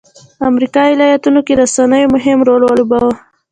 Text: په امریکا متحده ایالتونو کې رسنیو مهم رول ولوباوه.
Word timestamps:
په 0.37 0.43
امریکا 0.51 0.81
متحده 0.83 1.03
ایالتونو 1.07 1.39
کې 1.45 1.53
رسنیو 1.61 2.11
مهم 2.15 2.39
رول 2.47 2.61
ولوباوه. 2.65 3.13